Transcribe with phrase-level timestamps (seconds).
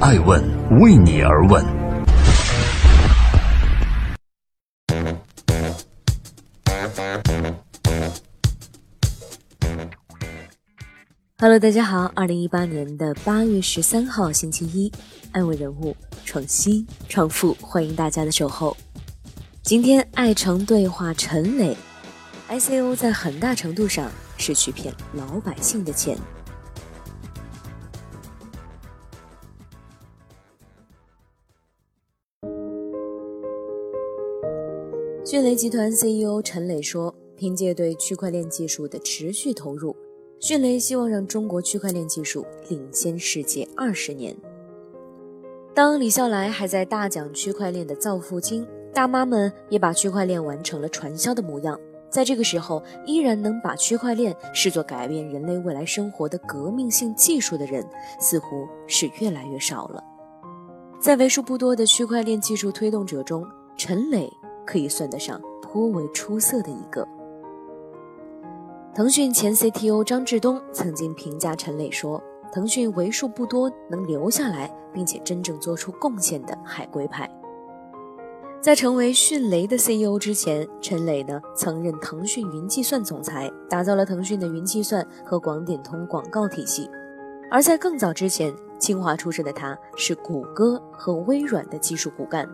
[0.00, 0.40] 爱问
[0.78, 1.60] 为你而问。
[11.40, 14.92] Hello，大家好，二零一八年的八月十三号星期一，
[15.32, 18.76] 爱问人物创新创富，欢迎大家的守候。
[19.62, 21.76] 今天爱城对话陈磊
[22.48, 26.16] ，ICO 在很大程度上是去骗老百姓的钱。
[35.30, 39.94] 迅雷集团 CEO 陈磊说：“凭借对区块链技术的持续投入，
[40.40, 44.34] 迅雷希望让中国区块链技术领先世界二十年。”
[45.76, 51.78] 当李笑来还在大讲区块链的造富经，大妈们也把区块链玩成了传销的模样。
[52.08, 57.86] 在这个时候，依然能把区块链视作改变人类未来生活的革命性技术的人，
[58.18, 60.02] 似乎是越来越少了。
[60.98, 64.26] 在为数不多的区块链技术推动者中，陈磊。
[64.68, 67.08] 可以算得上颇为出色的一个。
[68.94, 77.26] 腾讯前 CTO 张志东曾经评价陈磊说：“腾讯为数不多能留下来并且真正做出贡献的海归派。”
[78.60, 86.90] 在成为迅雷的 CEO 之前，陈磊呢曾任腾讯云计算总裁，打造了腾讯的云计算和广点通广告体系。
[87.50, 92.46] 而在更早之前，清华出身的他是谷歌和微软的技术骨干。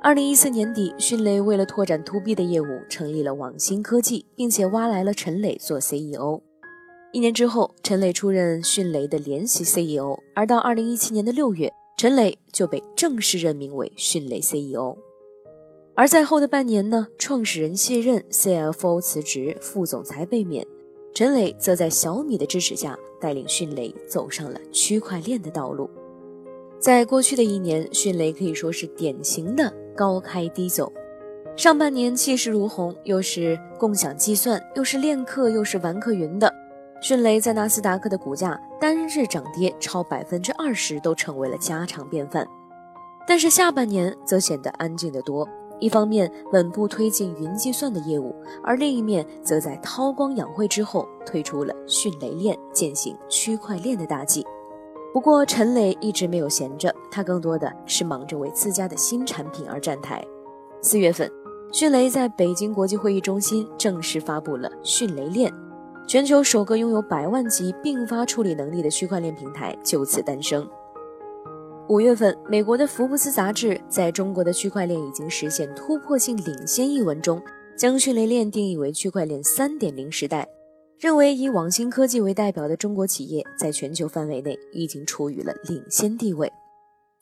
[0.00, 6.40] 二零一四年底，迅雷为了拓展 To B 的业务，成立了网新科技，并且挖来了陈磊做 CEO。
[7.12, 14.96] 一年之后，陈磊出任迅雷的联席 CEO，而到二零一七年的六月，陈磊就被正式任命为迅雷 CEO。
[15.96, 20.64] 而在后的半年呢，创始人卸任，CFO 辞职，副总裁被免，
[21.12, 25.90] 陈磊则在小米的支持下，带领迅雷走上了区块链的道路。
[26.78, 29.74] 在过去的一年，迅雷可以说是典型的。
[29.98, 30.92] 高开低走，
[31.56, 36.54] 上半年气势如虹，又是共享计算，又是链客，又是玩客云的
[37.02, 42.46] 迅雷，在纳斯达克的股价单日涨跌超百分之二十都成为了家常便饭。
[43.26, 45.46] 但是下半年则显得安静得多，
[45.80, 48.32] 一方面稳步推进云计算的业务，
[48.62, 54.46] 而另一面则在韬光养晦之后推出了迅雷链，践行区块链的大计。
[55.12, 60.24] 不过，陈磊一直没有闲着，他更多的是忙着为自家的新产品而站台。
[60.82, 61.30] 四月份，
[61.72, 65.52] 迅雷在北京国际会议中心正式发布了迅雷链，
[66.06, 70.68] 全球首个拥有百万级并发处理能力的区块链平台就此诞生。
[71.88, 77.42] 五月份，美国的福布斯杂志在中国的区块链已经实现突破性领先一文中，
[77.76, 80.46] 将迅雷链定义为区块链三点零时代。
[80.98, 86.52] 认为以网新科技为代表的中国企业在全球范围内已经处于了领先地位。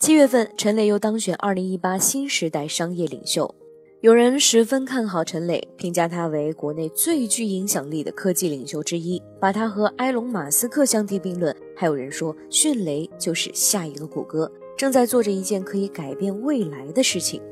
[0.00, 3.54] 七月份，陈磊又当选二零一八新时代商业领袖，
[4.00, 11.54] 有人十分看好陈磊，评价他为国内最具影响力的科技领袖之一，把他和埃隆·马斯克相提并论。
[11.76, 17.42] 还有人说，迅雷就是下一个谷歌，正在做着一件可以改变未来的事情。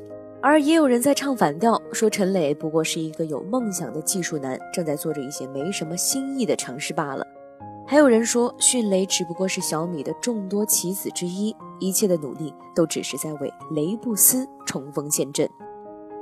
[0.45, 7.25] 而也有人在唱反调，说陈磊不过是一个有梦想的技术男，正在做着一些没什么新意的尝试罢了。
[7.87, 15.49] 还有人说，迅雷只不过是小米的众多棋子之一，一切的努力都只是在为雷布斯冲锋陷阵。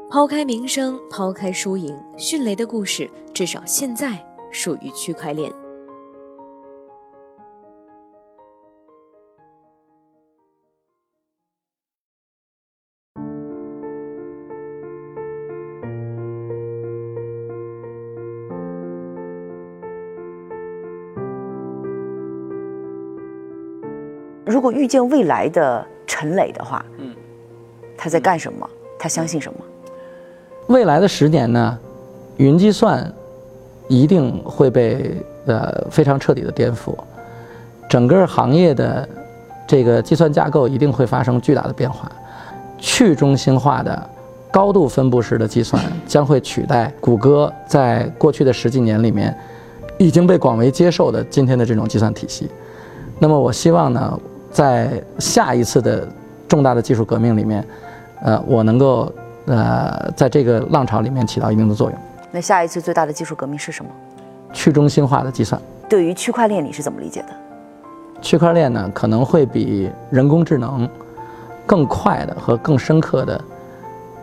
[0.10, 4.18] 抛开名声，抛开输赢，迅雷的故事至少现在
[4.50, 5.52] 属于区块链。
[24.46, 27.14] 如果遇见未来的陈磊的话，嗯，
[27.98, 28.70] 他在干什么？
[29.00, 29.60] 他相信什么？
[30.68, 31.78] 未来的十年呢？
[32.38, 33.14] 云计算
[33.88, 35.16] 一定会被
[35.46, 36.96] 呃非常彻底的颠覆，
[37.88, 39.08] 整个行业的
[39.68, 42.12] 这个计算架构一定会发生巨大的变化，
[42.80, 44.10] 去中心化的
[44.52, 49.38] 高度分布式的计算将会取代谷歌在过去的十几年里面
[50.00, 52.50] 已经被广为接受的今天的这种计算体系。
[53.20, 54.20] 那么，我希望呢？
[54.54, 56.08] 在下一次的
[56.48, 57.66] 重大的技术革命里面，
[58.22, 59.12] 呃，我能够
[59.48, 62.00] 呃在这个浪潮里面起到一定的作用。
[62.32, 63.90] 那下一次最大的技术革命是什么？
[64.54, 65.60] 去中心化的计算。
[65.90, 67.28] 对于区块链，你是怎么理解的？
[68.22, 70.88] 区块链呢，可能会比人工智能
[71.66, 73.40] 更快的和更深刻的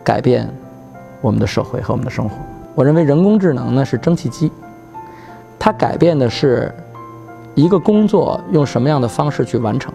[0.03, 0.49] 改变
[1.21, 2.35] 我们的社会和我们的生活。
[2.73, 4.51] 我认为人工智能呢是蒸汽机，
[5.59, 6.73] 它改变的是
[7.53, 9.93] 一个工作用什么样的方式去完成。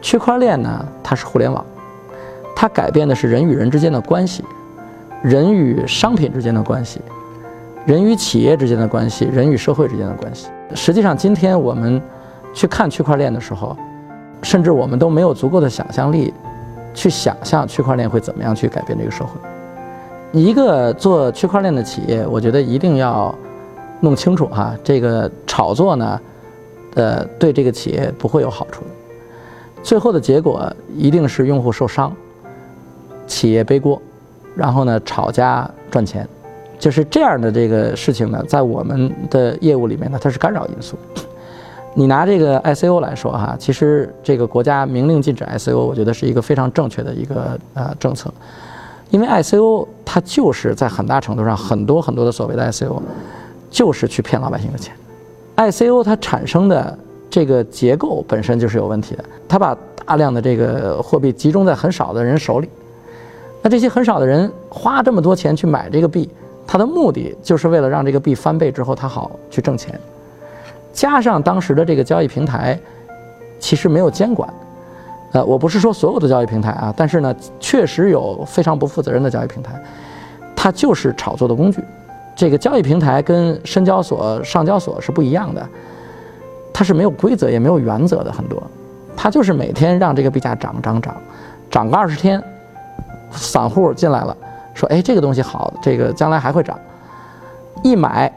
[0.00, 1.64] 区块链呢，它是互联网，
[2.56, 4.44] 它改变的是人与人之间的关系，
[5.22, 7.00] 人与商品之间的关系，
[7.86, 10.48] 人与企业之间的关系，人与社会之间的关系。
[10.74, 12.00] 实际上，今天我们
[12.54, 13.76] 去看区块链的时候，
[14.42, 16.32] 甚至我们都没有足够的想象力，
[16.94, 19.30] 去想象区块链会怎么样去改变这个社会。
[20.32, 23.34] 一个做区块链的企业，我觉得一定要
[24.00, 26.20] 弄清楚哈，这个炒作呢，
[26.94, 28.86] 呃，对这个企业不会有好处的。
[29.82, 32.12] 最后的结果一定是用户受伤，
[33.26, 34.00] 企业背锅，
[34.54, 36.26] 然后呢，炒家赚钱，
[36.78, 40.96] 就是这样的这个事情呢，在我们的业务里面呢，它是干扰因素。
[41.94, 48.32] 你拿这个 ICO 来说哈，其实这个国家明令禁止 ICO，我觉得是一个非常正确的一个呃政策。
[49.10, 53.02] 因为 ICO 它就是在很大程度上，很多很多的所谓的 ICO，
[53.70, 54.94] 就是去骗老百姓的钱。
[55.56, 56.96] ICO 它产生的
[57.30, 62.68] 这个结构本身就是有问题的，他把大量的这个货币集中在很少的人手里。
[63.62, 66.28] 那这些很少的人花这么多钱去买这个币，
[66.66, 69.98] 它的目的就是为了让这个币翻倍之后它好去挣钱。
[70.92, 72.78] 加上当时的这个交易平台
[73.58, 74.52] 其实没有监管。
[75.32, 79.80] 呃，我不是说所有的交易平台啊，但是呢，确实有非常不负责任的交易平台，
[80.56, 81.80] 它就是炒作的工具。
[82.34, 85.68] 这个交易平台跟深交所、上交所是不一样的，
[86.80, 88.62] 它是没有规则也没有原则的，很多，
[89.14, 91.14] 它就是每天让这个币价涨涨涨，
[91.70, 92.42] 涨个二十天，
[93.30, 94.34] 散户进来了，
[94.72, 96.78] 说哎这个东西好，这个将来还会涨，
[97.82, 98.32] 一买，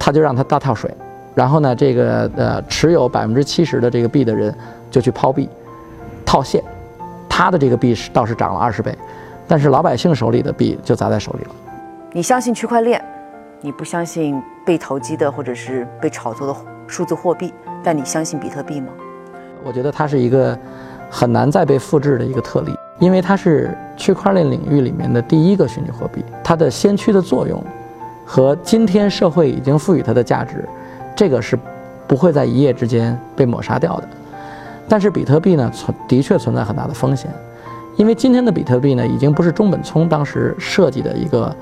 [0.00, 0.92] 他就让它大跳水，
[1.32, 4.52] 然后呢，这个呃持有百分之七十的这个币的人
[4.90, 5.48] 就去抛币。
[6.26, 6.60] 套现，
[7.28, 8.92] 他的这个币是倒是涨了二十倍，
[9.46, 11.50] 但是老百姓手里的币就砸在手里了。
[12.12, 13.00] 你相信区块链，
[13.60, 16.52] 你不相信被投机的或者是被炒作的
[16.88, 17.52] 数字货币，
[17.84, 18.88] 但你相信比特币吗？
[19.62, 20.58] 我觉得它是一个
[21.10, 27.62] 很难再被复制的一个特例，因为它是区块链领域里面的第一个虚拟货币，它的先驱的作用
[28.24, 30.66] 和今天社会已经赋予它的价值，
[31.14, 31.58] 这个是
[32.06, 34.08] 不会在一夜之间被抹杀掉的。
[34.88, 37.30] 但是比特币呢，存的确存在很大的风险，
[37.96, 41.54] 因为今天的比特币呢，已经不是中本聪当时设计的一个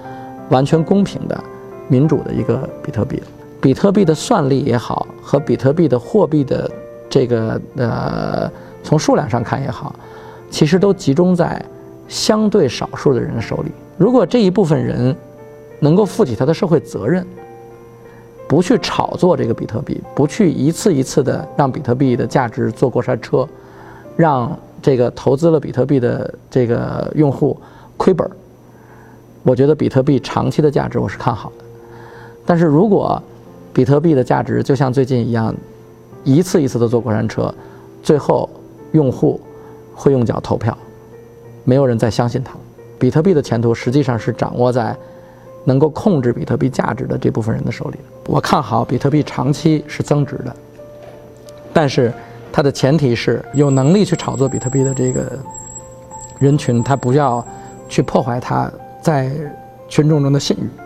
[0.51, 1.45] 完全公平的、
[1.89, 3.27] 民主的一个比特币了。
[3.67, 6.71] 比特币的算力也好，和比特币的货币的
[7.11, 8.49] 这个呃，
[8.85, 9.93] 从数量上看也好，
[10.49, 11.61] 其实都集中在
[12.07, 13.73] 相对少数的人手里。
[13.99, 15.13] 如果这一部分人
[15.81, 17.27] 能够负起他的社会责任，
[18.47, 23.45] 不去炒作这个比特币，不去一次一次的让比特币的价值坐过山车，
[24.15, 27.61] 让这个投资了比特币的这个用户
[27.97, 28.31] 亏本
[29.43, 31.65] 我觉得比特币长期的价值我是看好的。
[32.47, 33.21] 但是如果
[33.77, 35.55] 比特币的价值就像最近一样，
[36.25, 37.55] 一次一次的坐过山车，
[38.03, 38.49] 最后
[38.93, 39.39] 用户
[39.95, 40.75] 会用脚投票，
[41.63, 42.55] 没有人再相信它。
[42.99, 44.97] 比特币的前途实际上是掌握在。
[45.69, 50.55] 能够控制比特币价值的这部分人的手里，我看好比特币长期是增值的，
[51.73, 52.13] 但是
[52.53, 55.37] 它的前提是有能力去炒作比特币的这个
[56.39, 57.45] 人群，他不要
[57.89, 58.71] 去破坏他
[59.03, 59.29] 在
[59.89, 60.86] 群众中的信誉。